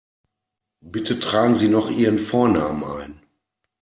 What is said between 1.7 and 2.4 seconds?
Ihren